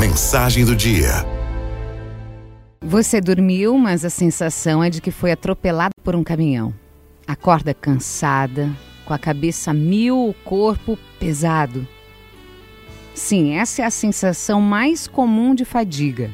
[0.00, 1.10] Mensagem do dia.
[2.80, 6.72] Você dormiu, mas a sensação é de que foi atropelado por um caminhão.
[7.26, 8.70] Acorda cansada,
[9.04, 11.86] com a cabeça mil, o corpo pesado.
[13.14, 16.30] Sim, essa é a sensação mais comum de fadiga.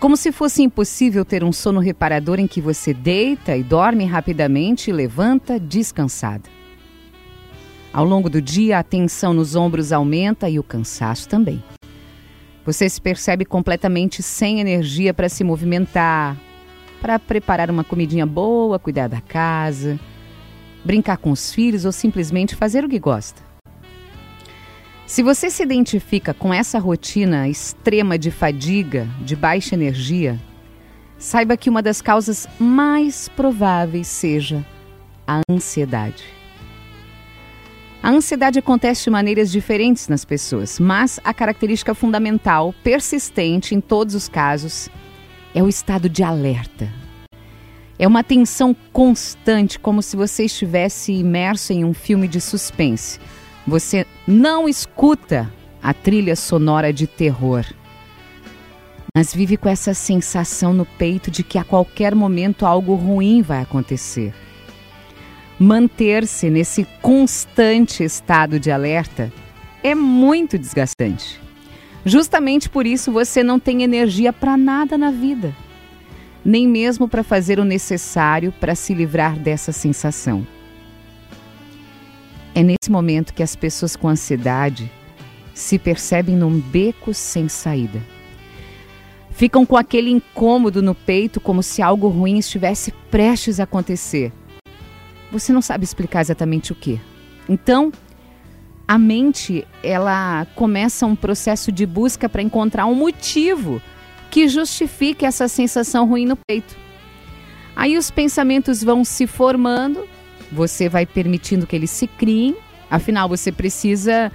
[0.00, 4.90] Como se fosse impossível ter um sono reparador em que você deita e dorme rapidamente
[4.90, 6.50] e levanta descansada.
[7.92, 11.62] Ao longo do dia, a tensão nos ombros aumenta e o cansaço também.
[12.68, 16.36] Você se percebe completamente sem energia para se movimentar,
[17.00, 19.98] para preparar uma comidinha boa, cuidar da casa,
[20.84, 23.42] brincar com os filhos ou simplesmente fazer o que gosta.
[25.06, 30.38] Se você se identifica com essa rotina extrema de fadiga, de baixa energia,
[31.16, 34.62] saiba que uma das causas mais prováveis seja
[35.26, 36.37] a ansiedade.
[38.08, 44.14] A ansiedade acontece de maneiras diferentes nas pessoas, mas a característica fundamental, persistente em todos
[44.14, 44.88] os casos,
[45.54, 46.90] é o estado de alerta.
[47.98, 53.20] É uma tensão constante, como se você estivesse imerso em um filme de suspense.
[53.66, 57.62] Você não escuta a trilha sonora de terror,
[59.14, 63.60] mas vive com essa sensação no peito de que a qualquer momento algo ruim vai
[63.60, 64.32] acontecer
[65.58, 69.32] manter-se nesse constante estado de alerta
[69.82, 71.40] é muito desgastante.
[72.04, 75.54] Justamente por isso você não tem energia para nada na vida,
[76.44, 80.46] nem mesmo para fazer o necessário para se livrar dessa sensação.
[82.54, 84.90] É nesse momento que as pessoas com ansiedade
[85.52, 88.00] se percebem num beco sem saída.
[89.30, 94.32] Ficam com aquele incômodo no peito, como se algo ruim estivesse prestes a acontecer
[95.30, 97.00] você não sabe explicar exatamente o que.
[97.48, 97.92] Então,
[98.86, 103.82] a mente, ela começa um processo de busca para encontrar um motivo
[104.30, 106.76] que justifique essa sensação ruim no peito.
[107.76, 110.06] Aí os pensamentos vão se formando,
[110.50, 112.56] você vai permitindo que eles se criem,
[112.90, 114.32] afinal você precisa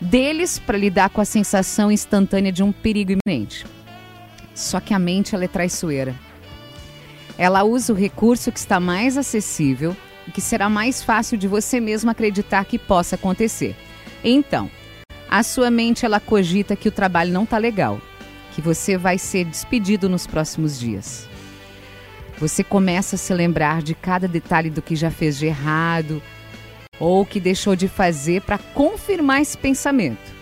[0.00, 3.66] deles para lidar com a sensação instantânea de um perigo iminente.
[4.54, 6.14] Só que a mente ela é traiçoeira.
[7.36, 9.96] Ela usa o recurso que está mais acessível
[10.30, 13.74] que será mais fácil de você mesmo acreditar que possa acontecer.
[14.22, 14.70] Então,
[15.28, 18.00] a sua mente ela cogita que o trabalho não está legal,
[18.54, 21.28] que você vai ser despedido nos próximos dias.
[22.38, 26.22] Você começa a se lembrar de cada detalhe do que já fez de errado
[26.98, 30.32] ou que deixou de fazer para confirmar esse pensamento.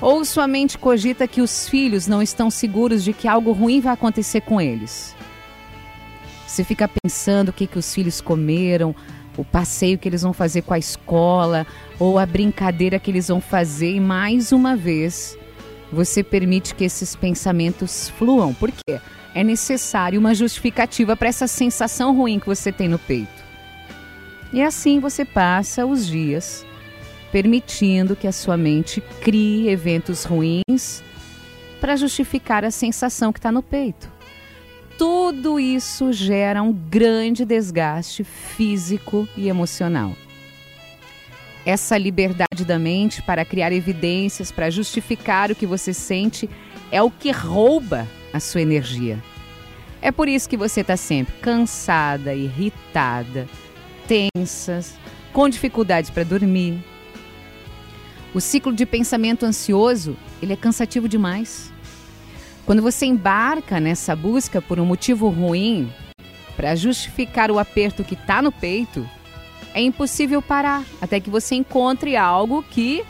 [0.00, 3.92] Ou sua mente cogita que os filhos não estão seguros de que algo ruim vai
[3.92, 5.14] acontecer com eles.
[6.50, 8.92] Você fica pensando o que, que os filhos comeram,
[9.36, 11.64] o passeio que eles vão fazer com a escola,
[11.96, 15.38] ou a brincadeira que eles vão fazer, e mais uma vez
[15.92, 18.52] você permite que esses pensamentos fluam.
[18.52, 19.00] Por quê?
[19.32, 23.44] É necessário uma justificativa para essa sensação ruim que você tem no peito.
[24.52, 26.66] E assim você passa os dias
[27.30, 31.00] permitindo que a sua mente crie eventos ruins
[31.80, 34.19] para justificar a sensação que está no peito
[35.00, 40.14] tudo isso gera um grande desgaste físico e emocional.
[41.64, 46.50] Essa liberdade da mente para criar evidências, para justificar o que você sente,
[46.92, 49.18] é o que rouba a sua energia.
[50.02, 53.48] É por isso que você está sempre cansada, irritada,
[54.06, 54.80] tensa,
[55.32, 56.78] com dificuldades para dormir.
[58.34, 61.72] O ciclo de pensamento ansioso, ele é cansativo demais.
[62.70, 65.92] Quando você embarca nessa busca por um motivo ruim
[66.54, 69.04] para justificar o aperto que está no peito,
[69.74, 73.04] é impossível parar até que você encontre algo que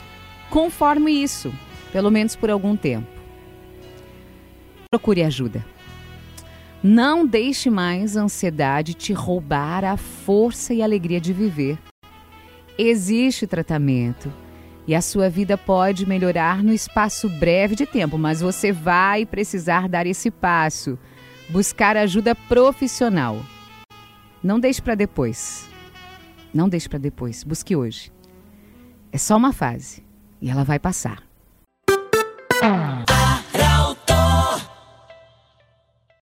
[0.49, 1.53] conforme isso,
[1.91, 3.05] pelo menos por algum tempo.
[4.89, 5.63] Procure ajuda.
[6.81, 11.77] Não deixe mais a ansiedade te roubar a força e a alegria de viver.
[12.79, 14.33] Existe tratamento
[14.87, 19.87] e a sua vida pode melhorar no espaço breve de tempo, mas você vai precisar
[19.87, 20.97] dar esse passo,
[21.49, 23.41] buscar ajuda profissional.
[24.43, 25.69] Não deixe para depois.
[26.53, 28.11] Não deixe para depois, busque hoje.
[29.11, 30.03] É só uma fase
[30.41, 31.23] e ela vai passar.